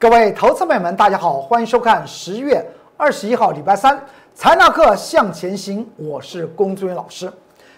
[0.00, 2.64] 各位投资朋友们，大家好，欢迎收看十月
[2.96, 4.00] 二十一号礼拜三
[4.32, 7.28] 财纳课向前行，我是龚志远老师。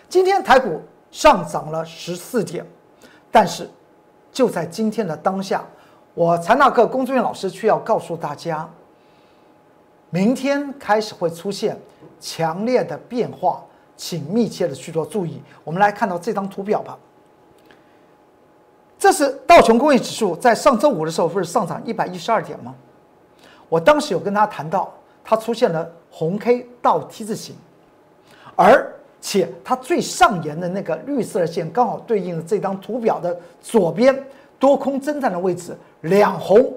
[0.07, 2.63] 今天台股上涨了十四点，
[3.31, 3.71] 但是
[4.31, 5.65] 就在今天的当下，
[6.13, 8.69] 我财纳课龚志远老师却要告诉大家，
[10.11, 11.75] 明天开始会出现
[12.21, 13.65] 强烈的变化，
[13.97, 15.43] 请密切的去做注意。
[15.65, 16.99] 我们来看到这张图表吧。
[19.01, 22.75] 这是道琼工业指数在上周五的时候不是上涨一百一十二点吗？
[23.67, 24.93] 我当时有跟他谈到，
[25.25, 27.57] 它出现了红 K 倒 T 字形，
[28.55, 28.87] 而
[29.19, 34.23] 且它最上沿的那个绿色的线刚好对应了这张图表的左边
[34.59, 36.71] 多空征战的位置，两红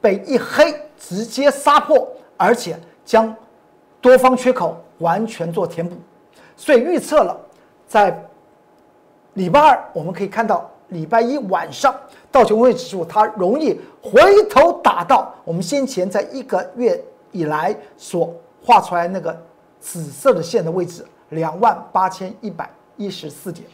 [0.00, 3.34] 被一黑直接杀破，而且将
[4.00, 5.96] 多方缺口完全做填补，
[6.56, 7.36] 所以预测了
[7.88, 8.16] 在
[9.34, 10.70] 礼拜二我们可以看到。
[10.88, 11.94] 礼拜一晚上，
[12.30, 19.38] 道琼斯指数它容易回头打到我们先前在一个月以来所画出来那个
[19.80, 23.66] 紫色的线的位置，两万八千一百一十四点。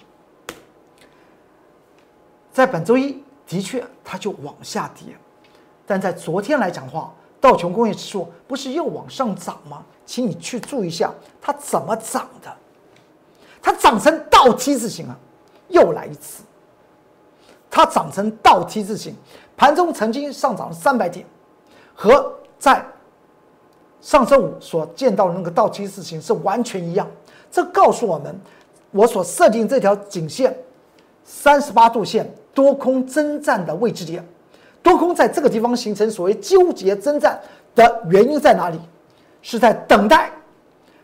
[2.52, 5.16] 在本周一的确它就往下跌，
[5.86, 9.84] 但在昨天来讲的话，道琼工业指数不是又往上涨吗？
[10.06, 12.52] 请你去注意一下它怎么涨的，
[13.62, 15.16] 它涨成倒 T 字形啊，
[15.68, 16.42] 又来一次。
[17.74, 19.16] 它长成倒 T 字形，
[19.56, 21.26] 盘中曾经上涨了三百点，
[21.92, 22.86] 和在
[24.00, 27.04] 上周五所见到的那个倒 T 字形是完全一样。
[27.50, 28.40] 这告诉我们，
[28.92, 30.56] 我所设定这条颈线
[31.24, 34.24] 三十八度线多空征战的位置点，
[34.80, 37.42] 多空在这个地方形成所谓纠结征战
[37.74, 38.78] 的原因在哪里？
[39.42, 40.30] 是在等待，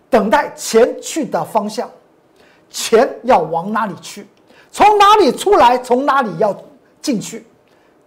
[0.08, 1.90] 等待钱去的方向，
[2.70, 4.24] 钱要往哪里去？
[4.70, 6.56] 从哪里出来，从哪里要
[7.00, 7.44] 进去，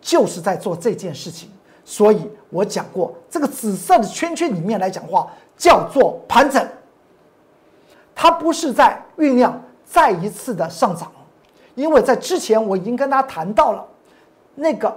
[0.01, 1.49] 就是在做这件事情。
[1.85, 6.65] 所以我讲过，这个紫色的圈圈里面来讲话，叫做盘整。
[8.15, 11.11] 它不是在酝酿再一次的上涨，
[11.75, 13.85] 因为在之前我已经跟大家谈到了，
[14.55, 14.95] 那个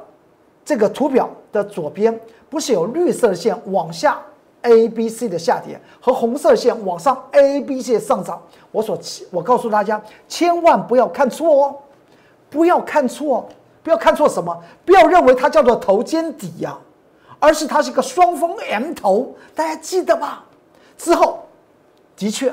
[0.65, 4.21] 这个图表的左边不是有绿色线往下。
[4.66, 8.99] A、B、C 的下跌和红色线往上 A、B 线上涨，我所
[9.31, 11.77] 我告诉大家，千万不要看错哦，
[12.50, 13.49] 不要看错，
[13.84, 14.60] 不要看错什么？
[14.84, 16.77] 不要认为它叫做头肩底呀，
[17.38, 20.44] 而是它是一个双峰 M 头，大家记得吧？
[20.98, 21.38] 之后
[22.16, 22.53] 的确，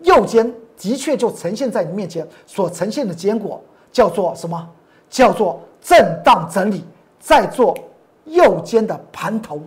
[0.00, 3.62] 右肩的确就呈现在你面前，所呈现的结果
[3.92, 4.68] 叫做什么？
[5.08, 6.84] 叫做震荡整理，
[7.20, 7.76] 在做
[8.24, 9.60] 右肩的盘头，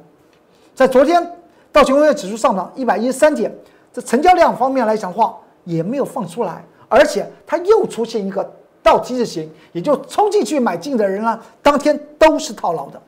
[0.76, 1.41] 在昨天。
[1.72, 3.54] 道琼工业指数上涨一百一十三点，
[3.94, 8.50] 这成交量方面来讲的话也没有放出来，而且它又出现一个
[8.84, 13.02] 倒 T 字形，也就冲进去买进的人呢，当天都是套牢的，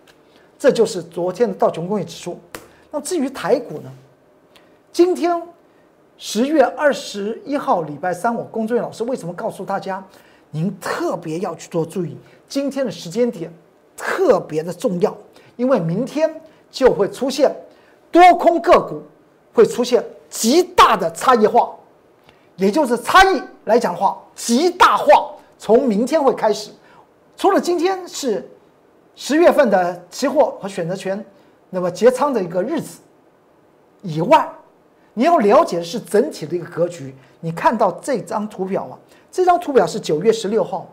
[0.57, 2.40] 这就是昨天的道琼工业指数。
[2.90, 3.91] 那至于台股呢？
[4.91, 5.41] 今天
[6.18, 10.01] 十月二十一号礼拜三，我工作人员老师为什么告诉大家，
[10.51, 12.16] 您特别要去做注意，
[12.47, 13.51] 今天的时间点
[13.97, 15.13] 特别的重要，
[15.56, 16.34] 因为明天
[16.72, 17.51] 就会出现。
[18.13, 19.01] 多空个股
[19.51, 21.72] 会出现极大的差异化，
[22.57, 25.31] 也就是差异来讲的话，极大化。
[25.57, 26.69] 从明天会开始，
[27.35, 28.47] 除了今天是
[29.16, 31.25] 十月份的期货和选择权
[31.72, 33.00] 那么结仓的一个日子
[34.03, 34.47] 以外，
[35.16, 37.16] 你要了解的是整体的一个格局。
[37.40, 38.94] 你看到这张图表啊，
[39.31, 40.88] 这张图表是九月十六号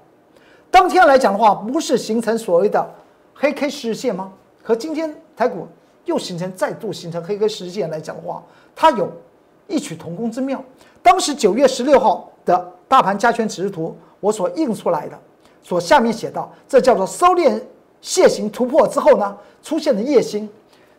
[0.71, 2.89] 当天来讲的话，不是形成所谓的
[3.35, 4.33] 黑 K 十日线吗？
[4.63, 5.69] 和今天台股。
[6.05, 8.43] 又形成再度形成黑 K 十线来讲的话，
[8.75, 9.11] 它有
[9.69, 10.63] 异曲同工之妙。
[11.03, 15.19] 当时九月十六号的大盘加权指数图，我所印出来的，
[15.63, 17.61] 所下面写到，这叫做收敛
[18.03, 20.49] 楔形突破之后呢，出现的夜星，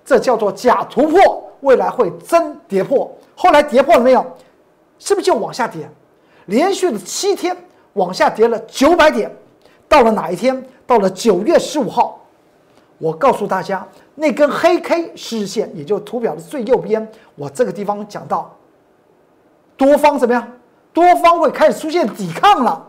[0.06, 3.12] 这叫做假突破，未来会真跌破。
[3.36, 4.26] 后来跌破了没有？
[5.00, 5.90] 是不是就往下跌？
[6.46, 7.56] 连续的七天
[7.94, 9.32] 往下跌了九百点，
[9.88, 10.64] 到了哪一天？
[10.88, 12.20] 到了九月十五号。
[12.98, 13.88] 我告诉大家，
[14.22, 18.56] 那根黑 K 十日线，也就图表的最右边，我这个地方讲到，
[19.76, 20.48] 多方怎么样？
[20.94, 22.86] 多方会开始出现抵抗了，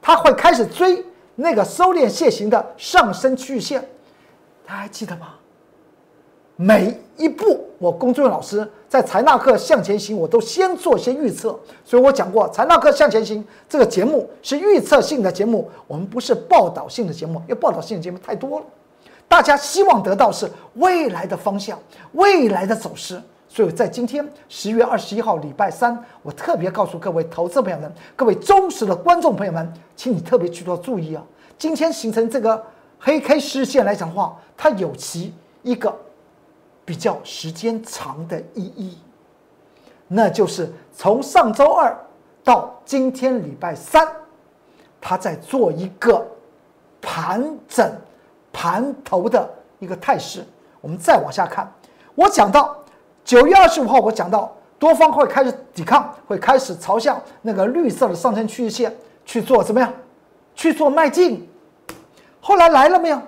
[0.00, 1.04] 它会开始追
[1.34, 3.78] 那个收敛线型的上升区域线，
[4.66, 5.34] 大家还记得吗？
[6.56, 18.66] 每一步，我龚作人老师在财纳课向前行，我都先做些预测，所以我讲过，财纳课向前行这个节目是预测性的节目，我们不是报道性的节目，因为报道性的节目太多了。
[19.30, 21.78] 大家希望得到是未来的方向、
[22.14, 31.22] 未来的走势，所以在今天十月二十一号礼拜三，我特别告诉各位投资朋友们、各位忠实的观众朋友们，请你特别去做注意啊！
[31.56, 32.60] 今天形成这个
[32.98, 35.96] 黑 K 实线来讲话，它有其一个
[36.84, 38.98] 比较时间长的意义，
[40.08, 41.96] 那就是从上周二
[42.42, 44.04] 到今天礼拜三，
[45.00, 46.26] 它在做一个
[47.00, 47.88] 盘整、
[48.52, 49.48] 盘头的
[49.78, 50.44] 一个态势。
[50.80, 51.70] 我们再往下看，
[52.14, 52.76] 我讲到
[53.24, 59.92] 九月二十五号，我讲到多方会开始抵抗，会开始朝向那个绿色的上升趋势线去做怎么样？
[60.54, 61.48] 去做迈进。
[62.40, 63.20] 后来来了没有？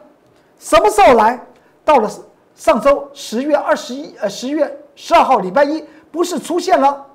[0.59, 1.39] 什么时候来？
[1.85, 2.11] 到了
[2.55, 7.07] 上周十月二十一，呃，十月十二号礼拜一，不是出现了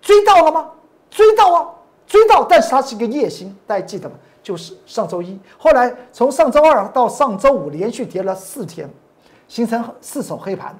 [0.00, 0.70] 追到了吗？
[1.10, 1.68] 追到啊，
[2.06, 4.16] 追到，但是它是一个夜星，大家记得吗？
[4.48, 8.88] 就是上周一，后来从上周二到上周五连续跌了四天，
[9.46, 10.74] 形成四手黑盘。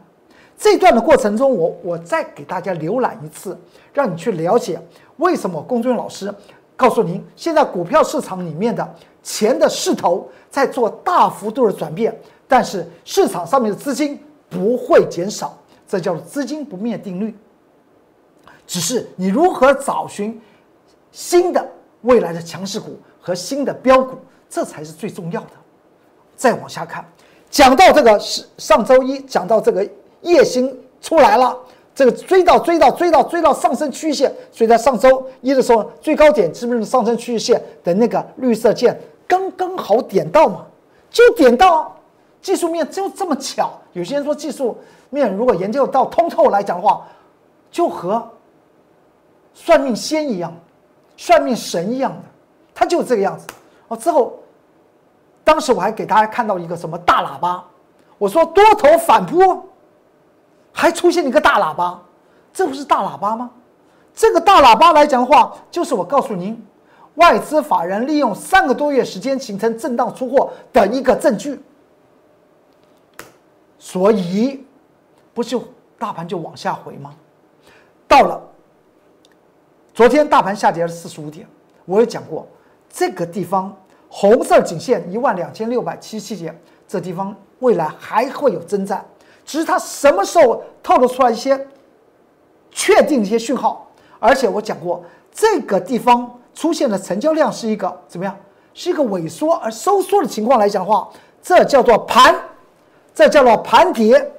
[0.56, 3.55] 这段的过程中，我我再给大家浏览一次，
[3.93, 4.81] 让你去了解
[5.19, 6.35] 为什么龚俊老师
[6.79, 12.19] 告诉您，现在股票市场里面的钱的势头在做大幅度的转变。
[12.49, 14.19] 但是市场上面的资金
[14.49, 17.37] 不会减少，这叫做资金不灭定律。
[18.67, 20.41] 只是你如何找寻
[21.12, 21.69] 新的
[22.00, 24.16] 未来的强势股和新的标股，
[24.48, 25.50] 这才是最重要的。
[26.34, 27.04] 再往下看，
[27.50, 29.86] 讲到这个是上周一讲到这个
[30.22, 31.54] 夜星出来了，
[31.94, 40.64] 这个追到追到追到追到上升趋势线，所以在上周一的时候最高点是不是上升趋势线的那个绿色线刚刚好点到嘛？
[41.10, 41.94] 就点到。
[42.40, 44.78] 技术面就这么巧，有些人说技术
[45.10, 47.06] 面如果研究到通透来讲的话，
[47.70, 48.26] 就和
[49.52, 50.56] 算命仙一样，
[51.16, 52.22] 算命神一样的，
[52.78, 53.44] 他就这个样子。
[53.88, 54.38] 哦，之后，
[55.42, 57.64] 当时我还给大家看到一个什么大喇叭，
[58.19, 59.69] 我说多头反扑，
[60.72, 62.00] 还出现一个大喇叭，
[62.52, 63.50] 这不是大喇叭吗？
[64.14, 66.64] 这个大喇叭来讲的话，就是我告诉您，
[67.16, 71.60] 外资法人利用三个多月时间形成震荡出货的一个证据。
[73.76, 74.64] 所以，
[75.34, 75.64] 不就
[75.98, 77.12] 大盘就往下回吗？
[78.06, 78.40] 到了
[79.92, 81.44] 昨天大盘下跌了四十五点，
[81.84, 82.46] 我也讲过，
[82.99, 83.73] 这个地方
[84.09, 89.06] 红色颈线一万两千六百七七点，这地方未来还会有征战，
[89.45, 91.69] 只是它什么时候透露出来一些
[92.73, 93.89] 确定一些讯号？
[94.19, 98.37] 而且我讲过，这个地方出现的成交量是一个怎么样？
[98.75, 101.09] 是一个萎缩而收缩的情况来讲的话，
[101.41, 102.35] 这叫做盘。
[103.15, 104.33] 这叫做盘跌，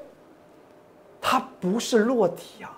[1.21, 2.71] 它不是落底啊，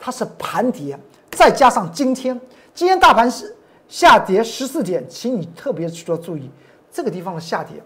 [0.00, 0.98] 它是盘跌。
[1.32, 2.40] 再加上今天，
[2.74, 3.56] 今天大盘是
[3.92, 6.50] 下跌十四点，请你特别去做注意，
[6.90, 7.82] 这个地方的下跌，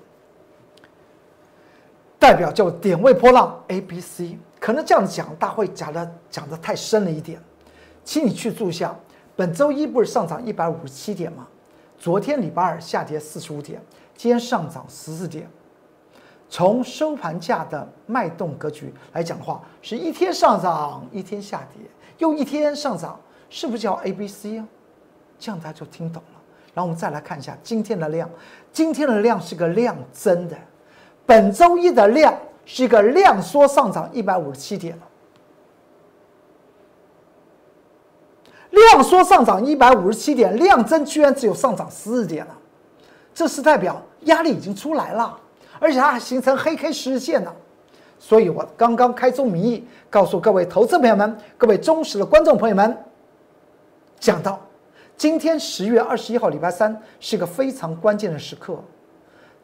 [2.17, 4.39] 代表叫点位波浪 A、B、C。
[4.61, 7.41] 可能这样讲，大会讲的讲的太深了一点，
[8.05, 8.95] 请你去注意下。
[9.35, 11.45] 本周一不是上涨一百五十七点吗？
[11.99, 13.83] 昨天礼拜二下跌四十五点，
[14.15, 15.51] 今天上涨十四点。
[16.49, 21.83] 从收盘价的脉动格局来讲的话，是一天上涨，一天下跌，
[22.19, 23.19] 又一天上涨，
[23.51, 24.69] 是不是叫 A、B、C 啊？
[25.39, 26.41] 这样大家就听懂了。
[26.75, 28.29] 然后我们再来看一下今天的量，
[28.73, 30.57] 今天的量是个量增的，
[31.25, 32.35] 本周一的量
[32.65, 34.99] 是一个量缩上涨一百五十七点，
[38.71, 42.59] 量缩上涨一百五十七点，量增居然只有上涨十四点了，
[43.35, 45.39] 这是代表压力已经出来了。
[45.79, 47.55] 而且它还形成黑 K 十日线了，
[48.19, 52.97] 所以我刚刚开宗明义告诉各位投资朋友们、各位忠实的观众朋友们，
[54.19, 54.59] 讲到
[55.17, 58.79] 今天十月二十一号礼拜三是个非常关键的时刻，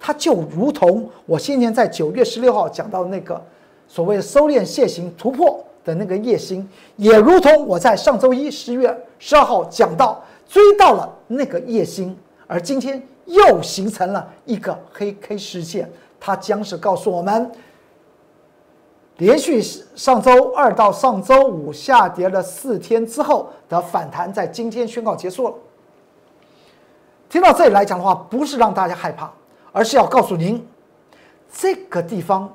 [0.01, 3.41] 它就如同我先前在九月十六号讲到那个
[3.87, 12.17] 所谓收敛楔形突破的那个夜星，也如同我在上周一十月十二号讲到追到了那个夜星，
[12.47, 13.03] 而今天。
[13.27, 17.49] 又形成了一个黑 K 事件，它将是告诉我们，
[19.19, 19.63] 连续
[19.95, 25.55] 上周二到上周五下跌了四天之后的反弹，在今天宣告结束了。
[27.29, 29.31] 听到这里来讲的话，不是让大家害怕，
[29.73, 30.67] 而是要告诉您，
[31.53, 32.53] 这个地方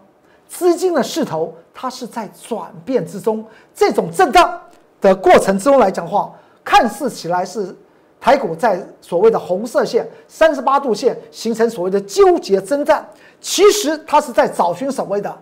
[0.48, 4.60] 资金的势头它是在转变之中，这种震荡
[5.00, 6.34] 的过程之中来讲的话，
[6.64, 7.76] 看似起来是。
[8.20, 13.08] 台股在所谓的红色线三十八度线形成所谓的纠结征战，
[13.40, 15.38] 其实它是在找寻所谓的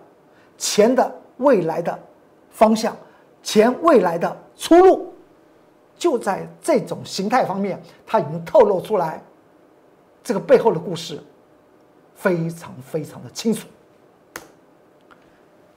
[0.56, 1.98] 钱的未来的
[2.50, 2.96] 方向，
[3.42, 5.12] 钱未来的出路，
[5.96, 9.22] 就在这种形态方面，它已经透露出来，
[10.22, 11.18] 这个背后的故事
[12.14, 13.66] 非常非常的清楚。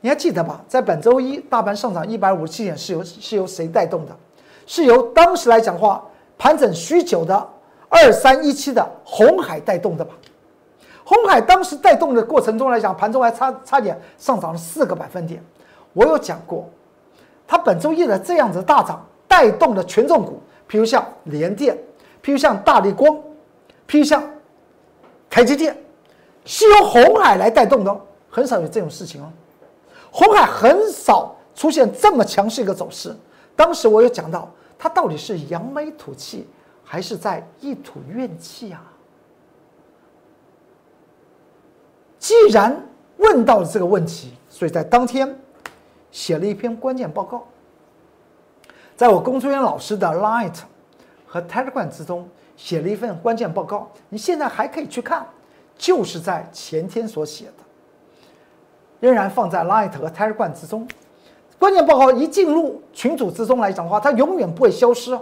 [0.01, 0.63] 你还记得吧？
[0.67, 4.15] 在本周一大盘上涨一百五十七点，是由是由谁带动的？
[4.65, 6.03] 是由当时来讲话。
[6.41, 7.49] 盘整许久的
[7.89, 10.13] 二三一七的红海带动的吧，
[11.09, 15.43] 红海当时带动的过程中来讲，盘中还差差点上涨了四个百分点。
[15.93, 16.69] 我有讲过，
[17.47, 20.39] 它本周一的这样子大涨，带动的权重股，
[20.69, 21.75] 譬如像联电，
[22.23, 23.11] 譬如像大力光，
[23.87, 24.23] 譬如像
[25.31, 25.75] 台积电，
[26.45, 29.31] 是由红海来带动的，很少有这种事情哦。
[30.11, 33.17] 红海很少出现这么强势一个走势。
[33.55, 34.47] 当时我有讲到，
[34.77, 36.47] 它到底是扬眉吐气，
[36.83, 38.83] 还是在一吐怨气啊？
[42.29, 42.79] 既然
[43.17, 45.35] 问到了这个问题，所以在当天
[46.11, 47.43] 写了一篇关键报告，
[48.95, 50.53] 在我工作人员老师的 Light
[51.25, 55.27] 和 Telegram 之中写了一份关键报告，你现在还可以去看，
[55.75, 57.63] 就是在前天所写的，
[58.99, 60.87] 仍然放在 Light 和 Telegram 之中。
[61.57, 65.17] 关键报告一进入群组之中来讲的话，它永远不会消失，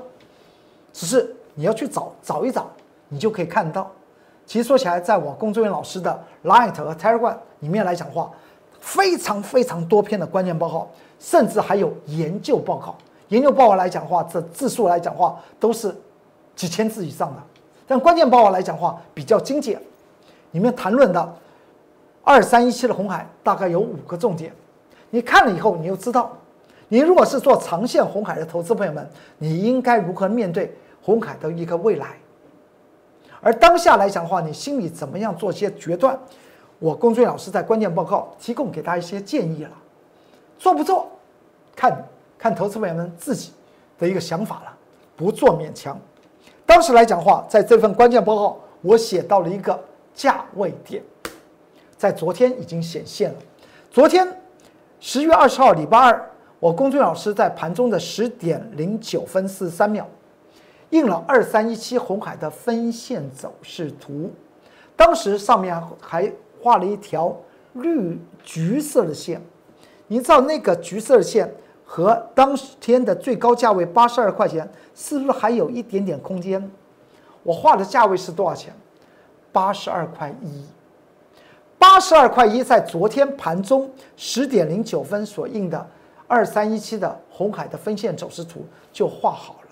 [0.92, 2.70] 只是你要去找找一找，
[3.08, 3.90] 你就可以看到。
[4.48, 8.32] 其实说起来，在我工作人员老师的 Light 和 Telegram 里面来讲话，
[8.80, 10.90] 非常非常多篇的关键报告，
[11.20, 12.96] 甚至还有研究报告。
[13.28, 15.94] 研究报告来讲话，这字数来讲话都是
[16.56, 17.44] 几千字以上的。
[17.86, 19.82] 但关键报告来讲话比较精简，
[20.52, 21.36] 里面谈论的
[22.24, 24.54] 二三一七的红海大概有五个重点。
[25.10, 26.32] 你看了以后，你就知道，
[26.88, 29.06] 你如果是做长线红海的投资朋友们，
[29.38, 32.16] 你应该如何面对红海的一个未来。
[33.42, 36.18] 而当下来讲的话，你心里怎么样做些决断？
[36.80, 39.72] 我龚俊老师在关键报告提供给大家一些建议了，
[40.60, 41.10] 做不做，
[41.76, 42.06] 看
[42.38, 43.52] 看投资朋友们自己
[43.98, 44.74] 的一个想法了，
[45.16, 46.00] 不做勉强。
[46.66, 49.80] 当时来讲话，在这份关键报告，我写到了一个
[50.14, 51.02] 价位点，
[51.98, 53.38] 在昨天已经显现了。
[53.90, 54.28] 昨天
[55.00, 56.30] 十月二十号礼拜二，
[56.60, 60.08] 我龚俊老师在盘中的十点零九分四十三秒。
[60.92, 64.32] 印了二三一七红海的分线走势图，
[64.96, 67.36] 当时上面还画了一条
[67.74, 69.42] 绿橘色的线，
[70.08, 71.54] 你知道那个橘色的线
[71.84, 76.72] 和当天的最高价位八十二块钱，是不是还有一点点空间？
[77.44, 78.74] 我画的价位是多少钱？
[79.52, 80.66] 八十二块一，
[81.78, 85.86] 八十二块一，在昨天盘中十点零九分所印的
[86.28, 89.67] 二三一七的红海的分线走势图就画好了。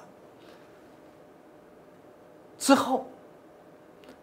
[2.66, 3.06] 之后，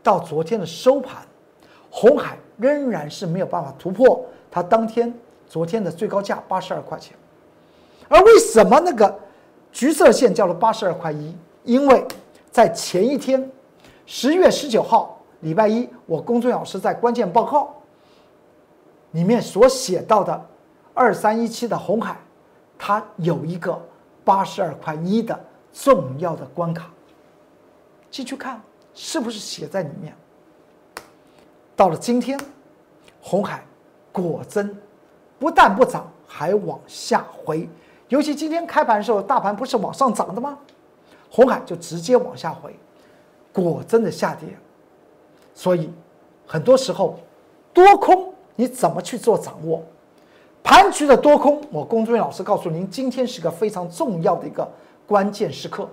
[0.03, 1.23] 到昨天的收盘，
[1.89, 4.21] 红海仍然是没有办法突破
[4.51, 5.15] 它当天
[5.49, 7.17] 昨天的最高价八十二块钱。
[8.09, 9.17] 而为什么那个
[9.71, 11.33] 橘色线叫做八十二块一？
[11.63, 12.05] 因为
[12.51, 13.49] 在前一天，
[14.07, 17.73] 十月十九号礼拜一，我工作老师在关键报告
[19.13, 20.45] 里面所写到的
[20.93, 22.17] 二三一七的红海，
[22.77, 23.81] 它有一个
[24.25, 25.39] 八十二块一的
[25.73, 26.91] 重要的关卡。
[28.12, 28.61] 进去看
[28.95, 30.14] 是不是写在里面？
[31.75, 32.38] 到了今天，
[33.23, 33.64] 红海
[34.12, 34.76] 果真
[35.38, 37.66] 不但不涨，还往下回。
[38.09, 40.59] 尤其今天开盘的时候，大盘不是往上涨的吗？
[41.31, 42.76] 红海就直接往下回，
[43.50, 44.47] 果真的下跌。
[45.54, 45.90] 所以
[46.47, 47.19] 很多时候，
[47.73, 49.83] 多空你怎么去做掌握？
[50.62, 54.71] 盘局的多空，我龚俊老师告诉您，今天是个非常重要的一个
[55.07, 55.88] 关键时刻。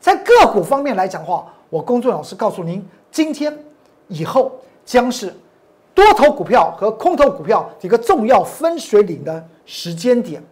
[0.00, 1.46] 在个股方面来讲的话。
[1.70, 3.56] 我工作老师告诉您，今天
[4.08, 4.52] 以后
[4.84, 5.32] 将是
[5.94, 10.42] 多头股票和空头股票一个重要分水岭的时间点，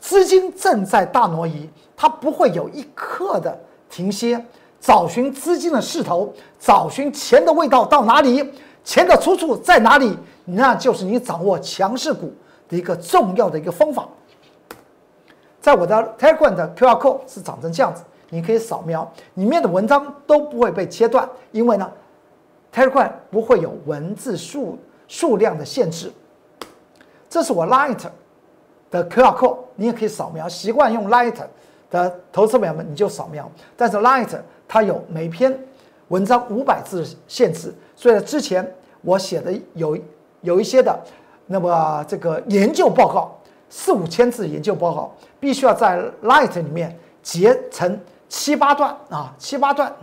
[0.00, 3.56] 资金正在大挪移，它不会有一刻的
[3.88, 4.44] 停歇。
[4.78, 8.52] 找寻资金的势头，找寻钱的味道到哪里，
[8.84, 12.32] 钱的出处在哪里，那就是你掌握强势股
[12.68, 14.06] 的一个重要的一个方法。
[15.60, 18.04] 在我的 Telegram 的 QR code 是长成这样子。
[18.30, 21.90] 你可以扫描里面的文章都不会被切断，因为呢
[22.74, 26.12] ，Telegram 不会有文字数数量的限制。
[27.28, 28.04] 这是我 Light
[28.90, 30.48] 的 QR code，你也可以扫描。
[30.48, 31.36] 习惯用 Light
[31.90, 33.50] 的投资朋友们，你就扫描。
[33.76, 35.56] 但是 Light 它有每篇
[36.08, 39.96] 文章五百字限制，所以之前我写的有
[40.40, 40.98] 有一些的，
[41.46, 43.36] 那么这个研究报告
[43.68, 47.98] 四五千字研究报告，必须要在 Light 里面截成。
[48.28, 49.94] 七八段啊，七八段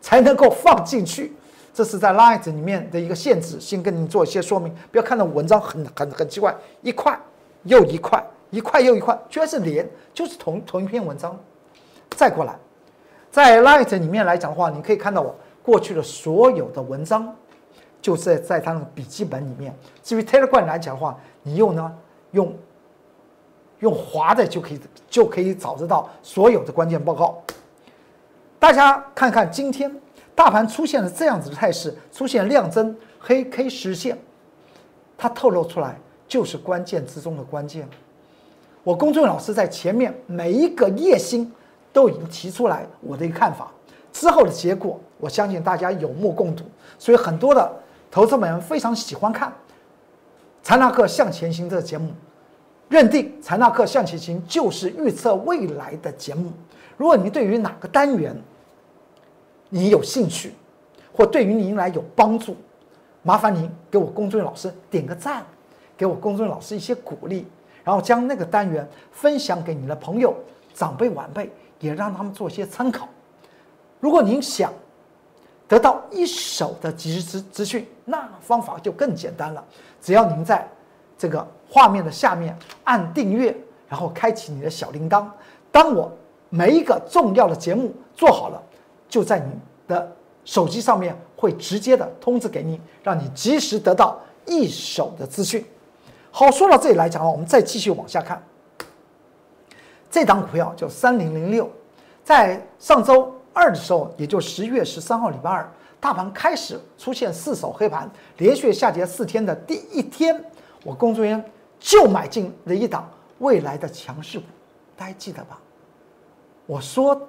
[0.00, 1.32] 才能够放进去，
[1.72, 3.58] 这是在 Light 里面的一个限制。
[3.60, 7.18] 先跟你做一些说明，不要看到文章很很很奇怪，一块
[7.64, 11.38] 又一块，一块又一块，居然是连，就是同同一篇文章。
[12.10, 12.54] 再过来，
[13.30, 17.34] 在 Light 里面来讲的话，你可以看到我过去的所有的文章，
[18.02, 19.74] 就是在他的笔记本里面。
[20.02, 21.92] 至于 Telegram 来讲的话，你用呢
[22.32, 22.54] 用
[23.78, 27.40] 用滑的就可以就可以找得到所有的关键报告。
[28.60, 29.90] 大家看看今天
[30.34, 34.16] 大盘出现了这样子的态势，出现量增黑 K 实线，
[35.16, 35.98] 它透露出来
[36.28, 37.88] 就是关键之中的关键。
[38.84, 41.50] 我公众老师在前面每一个夜星
[41.90, 43.72] 都已经提出来我的一个看法，
[44.12, 46.64] 之后的结果我相信大家有目共睹，
[46.98, 47.72] 所以很多的
[48.10, 49.48] 投资们非常喜欢看
[50.62, 52.10] 《财纳克向前行》这个节目，
[52.90, 56.52] 认定《财纳克向前行》就是预测未来的节目。
[56.98, 58.36] 如果你对于哪个单元
[59.70, 60.52] 你有兴趣，
[61.16, 62.54] 或对于您来有帮助，
[63.22, 65.42] 麻烦您给我公众老师点个赞，
[65.96, 67.46] 给我公众老师一些鼓励。
[67.82, 70.36] 然后将那个单元分享给你的朋友、
[70.74, 71.50] 长辈、晚辈，
[71.80, 73.08] 也让他们做一些参考。
[73.98, 74.70] 如果您想
[75.66, 79.64] 得到一手的及时资资讯，那方法就更简单了。
[79.98, 80.68] 只要您在
[81.16, 83.56] 这个画面的下面按订阅，
[83.88, 85.26] 然后开启你的小铃铛，
[85.72, 86.12] 当我
[86.50, 88.62] 每一个重要的节目做好了，
[89.10, 89.52] 就在你
[89.86, 95.62] 的手机上面会直接的通知给你，让你及时得到一手的资讯。
[96.30, 98.42] 好，说到这里来讲啊，我们再继续往下看。
[100.10, 101.68] 这档股票叫三零零六，
[102.24, 110.42] 在上周二的时候，也就十月十三号礼拜二，大盘开始出现四手黑盘，连续下跌四天的第一天，
[110.84, 111.44] 我工作人员
[111.78, 114.46] 就买进了一档未来的强势股，
[114.96, 115.60] 大家记得吧？
[116.66, 117.20] 我说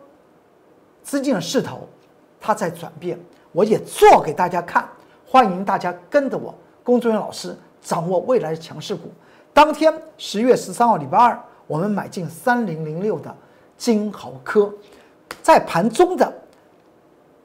[1.03, 1.87] 资金的势头
[2.39, 3.19] 它在转变，
[3.51, 4.87] 我也做给大家看，
[5.25, 6.53] 欢迎大家跟着我
[6.83, 7.57] 工作人员老师。
[7.83, 9.11] 掌握未来的强势股。
[9.55, 13.35] 当天十月十三号礼拜二，我们买进三零零六的
[13.75, 14.71] 金豪科，
[15.41, 16.31] 在盘中的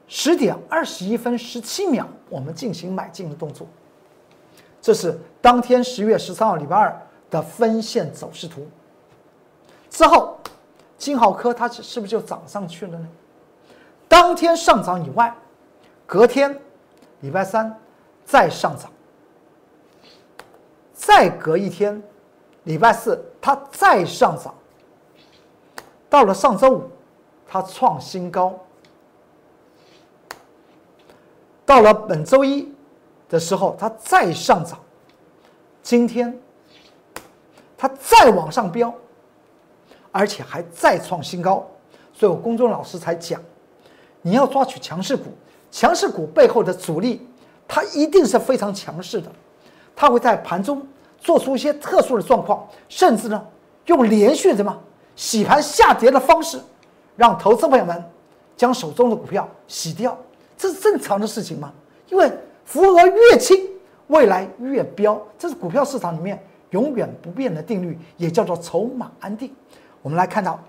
[0.07, 3.65] 十点二十一分十七秒，我们进行买进的动作。
[4.79, 6.95] 这是当天十月十三号礼拜二
[7.31, 8.63] 的分线走势图。
[9.89, 10.37] 之后，
[10.99, 13.07] 金豪科它是是不是就涨上去了呢？
[14.07, 15.35] 当天上涨以外，
[16.05, 16.59] 隔天
[17.19, 17.77] 礼拜三
[18.25, 18.91] 再上涨。
[20.93, 22.01] 再隔一天，
[22.63, 24.53] 礼拜四它再上涨，
[26.09, 26.91] 到了上周五，
[27.47, 28.57] 它创新高，
[31.65, 32.73] 到了本周一
[33.29, 34.79] 的时候，它再上涨，
[35.81, 36.37] 今天
[37.77, 38.93] 它再往上飙，
[40.11, 41.65] 而且还再创新高，
[42.11, 43.41] 所以我公众老师才讲，
[44.21, 45.25] 你要抓取强势股，
[45.71, 47.25] 强势股背后的主力，
[47.67, 49.31] 它一定是非常强势的。
[49.95, 50.85] 它会在盘中
[51.19, 53.45] 做出一些特殊的状况，甚至呢，
[53.85, 54.77] 用连续什么
[55.15, 56.59] 洗盘下跌的方式，
[57.15, 58.03] 让投资朋友们
[58.55, 60.17] 将手中的股票洗掉，
[60.57, 61.73] 这是正常的事情吗？
[62.09, 62.31] 因为
[62.63, 63.57] 浮额越轻，
[64.07, 69.53] 未来越飙，这是股票市场里面永远不变的定律，也叫做筹码安定。
[70.01, 70.59] 我们来看到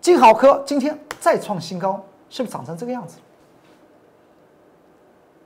[0.00, 3.16] 金豪科今天再创新高，是不是涨成这个样子？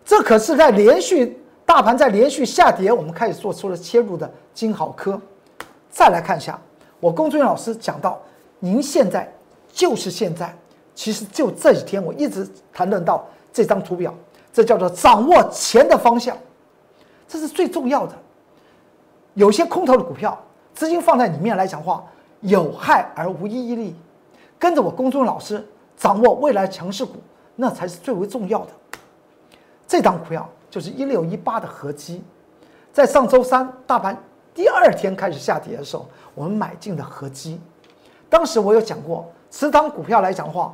[0.05, 1.37] 这可是在连续。
[1.67, 5.21] 大盘在连续下跌，我们开始做出了切入的金好科。
[5.89, 6.61] 再来看一下，
[6.99, 8.21] 我龚俊老师讲到，
[8.59, 9.33] 您现在
[9.73, 10.53] 就是现在，
[10.97, 14.13] 其实就这几天我一直谈论到这张图表，
[14.53, 16.37] 这叫做掌握钱的方向，
[17.29, 18.17] 这是最重要的。
[19.35, 20.37] 有些空头的股票，
[20.75, 22.05] 资金放在里面来讲话，
[22.41, 23.95] 有害而无一利。
[24.59, 25.65] 跟着我龚俊老师
[26.01, 27.13] 掌握未来强势股，
[27.55, 28.73] 那才是最为重要的。
[29.87, 30.51] 这张股票。
[30.71, 32.23] 就是一六一八的合基，
[32.93, 34.17] 在上周三大盘
[34.55, 37.61] 第二天开始下跌的时候，我们买进的合基。
[38.29, 40.73] 当时我有讲过，此档股票来讲的话，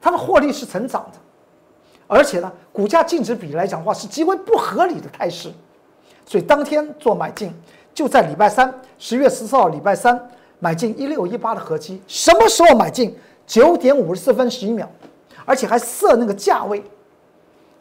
[0.00, 1.18] 它的获利是成长的，
[2.06, 5.52] 而且呢，股价净值比来讲的话是极为不合理的态势，
[6.24, 7.52] 所以当天做买进，
[7.92, 10.18] 就在礼拜三十月十四号礼拜三
[10.60, 12.00] 买进一六一八的合基。
[12.08, 13.14] 什么时候买进？
[13.46, 14.88] 九点五十四分十一秒，
[15.44, 16.82] 而且还设那个价位，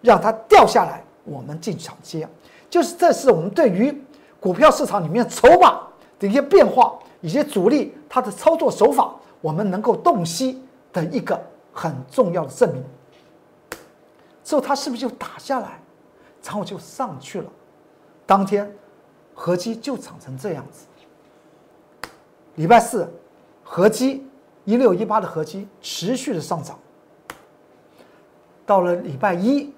[0.01, 1.03] 让它掉下来。
[1.23, 2.29] 我们进场接，
[2.69, 3.91] 就是这是我们对于
[4.39, 5.81] 股票市场里面筹码
[6.19, 12.83] 的一些变化，以及主力它的操作手法，我们能够洞悉的一个很重要的证明。
[14.43, 15.79] 之后它是不是就打下来，
[16.43, 17.49] 然后就上去了？
[18.27, 18.71] 当天
[19.33, 20.85] 合基就涨成这样子。
[22.53, 23.11] 礼拜四
[23.63, 24.23] 合基
[24.65, 26.77] 一六一八的合基持续的上涨，
[28.65, 29.73] 到了礼拜一。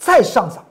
[0.00, 0.64] 再上涨，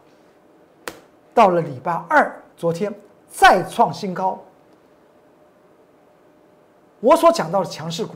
[1.34, 2.92] 到了礼拜二，昨天
[3.28, 4.42] 再创新高。
[7.02, 8.16] 我所讲到的强势股，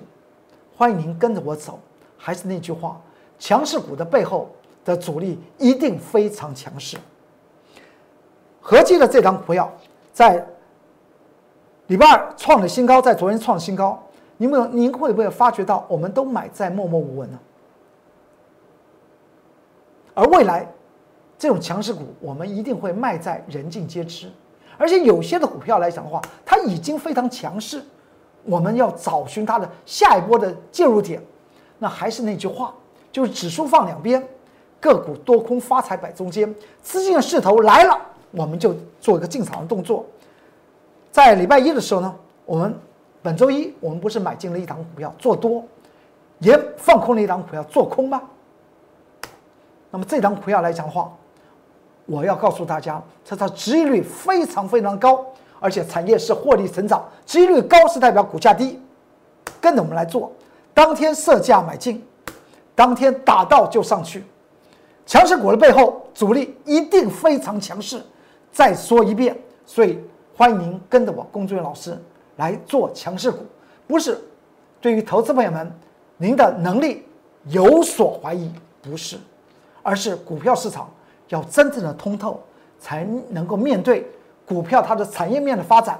[0.73, 1.77] 欢迎您跟着我走。
[2.17, 2.99] 还是那句话，
[3.37, 4.49] 强势股的背后
[4.85, 6.97] 的主力一定非常强势。
[8.61, 9.69] 合计的这张股票
[10.13, 10.47] 在
[11.87, 14.01] 礼拜二创了新高，在昨天创新高。
[14.41, 17.39] 你们您会不会发觉到，我们都买在默默无闻呢？
[20.15, 20.67] 而未来
[21.37, 24.31] 这种强势股，我们一定会卖在人尽皆知。
[24.79, 27.83] 而且有些的股票来讲的话，它已经非常强势，
[28.43, 31.21] 我们要找寻它的下一波的介入点。
[31.77, 32.73] 那还是那句话，
[33.11, 34.27] 就是指数放两边，
[34.79, 36.51] 个股多空发财摆中间，
[36.81, 37.95] 资金的势头来了，
[38.31, 40.03] 我们就做一个进场的动作。
[41.11, 42.75] 在礼拜一的时候呢，我们
[43.21, 45.63] 本周一我们不是买进了一档股票做多，
[46.39, 48.21] 也放空了一档股票做空吗？
[49.89, 51.11] 那么这档股票来讲的话。
[52.07, 55.23] 我要告诉大家，它的值益率非常非常高，
[55.61, 58.77] 而且产业是获利成长，值益率高是代表股价低。
[59.61, 60.29] 跟着我们来做，
[60.73, 62.03] 当天设价买进，
[62.75, 64.25] 当天打到就上去。
[65.05, 68.01] 强势股的背后主力一定非常强势。
[68.51, 69.97] 再说一遍，所以
[70.35, 71.97] 欢迎您跟着我龚俊老师
[72.41, 73.45] 来做强势股，
[73.87, 74.19] 不是
[74.81, 75.71] 对于投资朋友们
[76.17, 77.05] 您的能力
[77.45, 78.51] 有所怀疑，
[78.81, 79.15] 不是，
[79.83, 80.89] 而是股票市场。
[81.29, 82.41] 要真正的通透，
[82.77, 84.05] 才能够面对
[84.45, 85.97] 股票它的产业面的发展、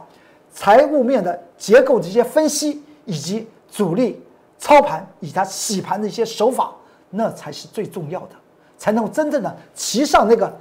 [0.51, 4.21] 财务面的结构这些分析，以及主力
[4.57, 6.73] 操盘以及它洗盘的一些手法，
[7.11, 8.31] 那才是最重要的，
[8.77, 10.51] 才能够真正的骑上那个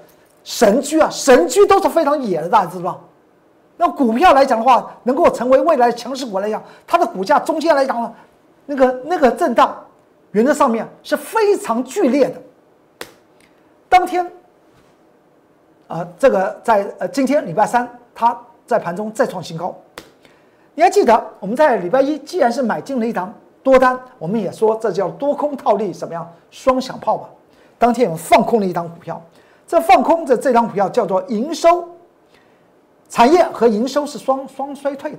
[0.44, 1.08] 神驹啊！
[1.10, 3.02] 神驹都是非常野的，大家知道
[3.80, 8.14] 那股票来讲的话，能够成为未来强势股来讲，它的股价中间来讲，
[8.66, 9.74] 那个那个震荡，
[10.32, 13.06] 原则上面是非常剧烈的。
[13.88, 14.30] 当天。
[15.88, 19.74] 啊，这个在呃今天礼拜三，它在盘中再创新高。
[20.74, 27.30] 你还记得我们在礼拜一既然是买进了一档多单，我们也说这叫多空套利，什么样双响炮吧？
[27.78, 29.20] 当天我们放空了一档股票，
[29.66, 31.88] 这放空的这张股票叫做营收，
[33.10, 35.18] 产业和营收是双双衰退的。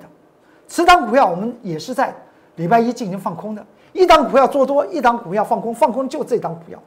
[0.68, 2.16] 此档股票我们也是在
[2.56, 6.80] 礼拜一进行放空的，一档股票做多，一档股票放空，放空就这档股票。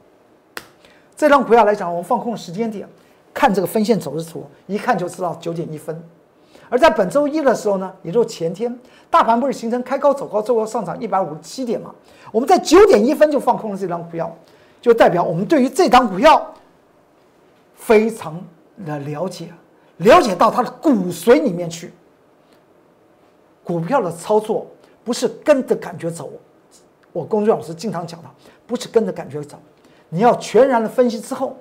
[1.17, 2.88] 这张股票来讲，我们放空的时间点。
[3.33, 6.01] 看这个分线走势图，一看就知道九点一分。
[6.69, 8.79] 而在本周一的时候呢，也就是前天，
[9.11, 11.93] 大盘不是形成开高走高，最后上涨一百五十七点嘛？
[12.31, 14.33] 我们在九点一分就放空了这张股票，
[14.81, 16.55] 就代表我们对于这张股票
[17.75, 18.40] 非常
[18.87, 19.49] 的了解，
[19.98, 21.92] 了解到它的骨髓里面去。
[23.62, 24.66] 股票的操作
[25.02, 26.30] 不是跟着感觉走，
[27.12, 28.28] 我龚俊老师经常讲的，
[28.66, 29.57] 不是跟着感觉走，
[30.09, 31.57] 你要全然的分析之后，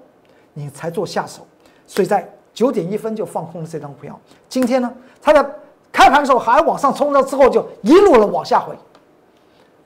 [0.54, 1.48] 你才做下手。
[1.88, 4.20] 所以在九点一分就放空了这张股票。
[4.50, 5.60] 今天呢，它的
[5.92, 8.76] 开盘的时候还往上冲了，之后就一路的往下回，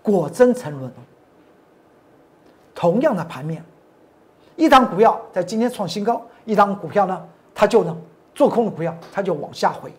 [0.01, 0.95] 果真沉沦了。
[2.73, 3.63] 同样的盘面，
[4.55, 7.99] 一张股票在今天创新高，一张股票呢，它就能
[8.38, 9.91] 做空的股票，它就往下回。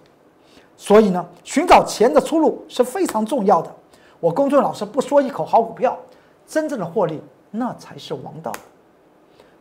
[0.77, 3.74] 所以呢，寻找钱的出路是非常重要的。
[4.20, 5.98] 我公众老师不说一口好股票，
[6.46, 7.20] 真正的获利
[7.51, 8.53] 那才是王道。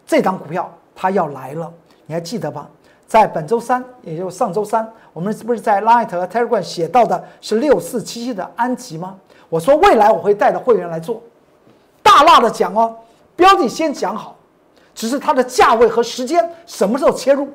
[0.06, 1.74] 这张股票它要来了。
[2.06, 2.70] 你还记得吧？
[3.08, 9.18] 在本周三，也就是上周三，我们是不是在 Light 和 Telegram 写到的是六四七七的安吉吗？
[9.50, 11.20] 我说未来我会带着会员来做，
[12.04, 12.96] 大辣的讲哦，
[13.36, 14.36] 标的先讲好，
[14.94, 17.50] 只是它的价位和时间什么时候切入。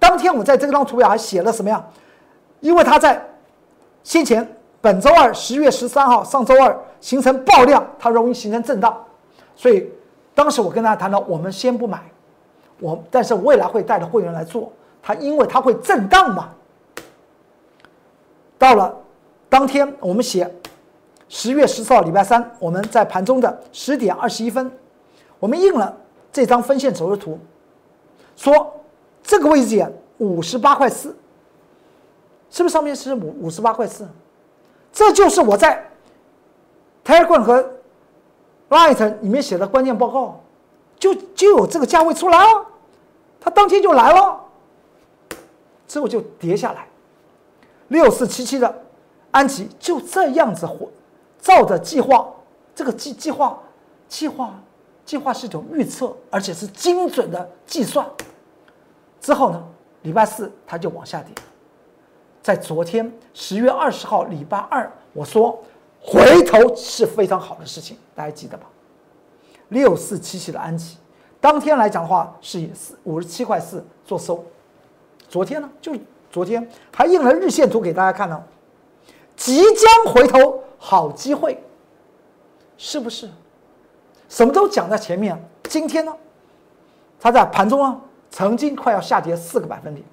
[0.00, 1.84] 当天我在这张图表还写了什么呀？
[2.58, 3.24] 因为它在
[4.02, 9.04] 先前本周二十月十三号上周二形成爆量，它容易形成震荡，
[9.54, 9.88] 所以
[10.34, 12.02] 当时我跟大家谈到，我们先不买。
[12.80, 16.48] 我但是未来会带着会员来做，它因为它会震荡嘛。
[18.58, 18.94] 到了
[19.50, 20.50] 当天，我们写
[21.28, 24.70] 十月十四号礼拜三，我们在盘中的十点二十一分，
[25.38, 25.94] 我们印了
[26.32, 27.38] 这张分线走势图，
[28.34, 28.79] 说
[29.30, 29.88] 这个位置点
[30.18, 31.16] 五十八块四，
[32.50, 34.08] 是不是上面是五五十八块四？
[34.92, 35.88] 这就是我在
[37.04, 37.64] Telegram 和
[38.70, 40.40] Light 里面写的关键报告，
[40.98, 42.66] 就就有这个价位出来了。
[43.40, 44.40] 它当天就来了，
[45.86, 46.88] 之后就跌下来。
[47.86, 48.82] 六四七七的
[49.30, 50.88] 安琪就这样子火，
[51.40, 52.28] 照着计划，
[52.74, 53.56] 这个计计划
[54.08, 54.60] 计划
[55.04, 58.04] 计划是一种预测，而且是精准的计算。
[59.20, 59.62] 之后呢，
[60.02, 61.32] 礼拜四它就往下跌。
[62.42, 65.62] 在昨天十月二十号礼拜二，我说
[66.00, 68.66] 回头是非常好的事情，大家记得吧？
[69.68, 70.96] 六四七七的安琪。
[71.40, 74.42] 当天来讲的话，是以四五十七块四做收。
[75.28, 75.92] 昨天呢，就
[76.30, 78.42] 昨天还印了日线图给大家看呢，
[79.36, 81.62] 即将回头好机会，
[82.78, 83.28] 是不是？
[84.28, 85.38] 什么都讲在前面。
[85.64, 86.16] 今天呢，
[87.20, 88.00] 它在盘中啊，
[88.30, 90.06] 曾经快要下跌四个百分点，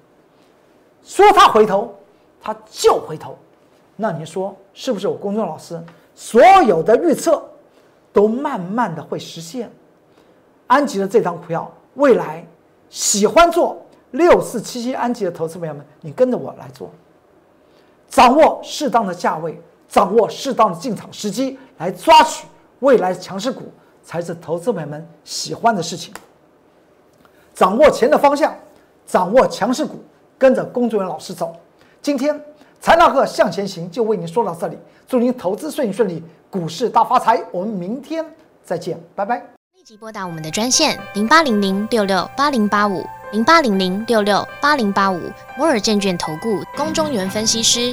[1.02, 1.94] 说它回头，
[2.40, 3.38] 它就回头。
[3.96, 5.08] 那你说是不是？
[5.08, 5.82] 我公众老师
[6.14, 7.42] 所有的预测
[8.12, 9.70] 都慢慢的会实现。
[10.66, 12.46] 安吉的这张股票，未来
[12.90, 16.90] 喜欢做六四七七安吉的投资朋友们，你跟着我来做，
[18.08, 22.46] 掌握适当的价位，掌握适当的进场时机，来抓取
[22.80, 26.12] 未来强势股，才是投资朋友们喜欢的事情。
[27.58, 28.54] 掌握钱的方向，
[29.04, 30.00] 掌握强势股，
[30.38, 31.56] 跟着工作人员老师走。
[32.00, 32.40] 今天
[32.80, 37.42] 财纳课向前行就为您说到这里，祝您投资顺利顺利，股市大发财。
[37.50, 38.24] 我们明天
[38.62, 39.38] 再见，拜拜。
[39.74, 45.20] 立即拨打我们的专线零八零零六六八零八五零八零零六六八零八五
[45.56, 47.92] 摩尔证券投顾龚中原分析师。